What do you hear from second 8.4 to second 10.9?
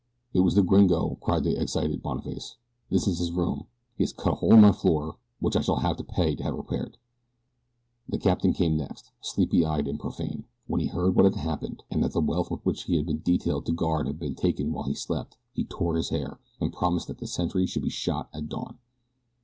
came next, sleepy eyed and profane. When he